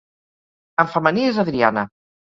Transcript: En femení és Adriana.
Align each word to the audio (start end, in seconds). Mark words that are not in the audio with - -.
En 0.85 0.89
femení 0.95 1.27
és 1.33 1.41
Adriana. 1.45 1.89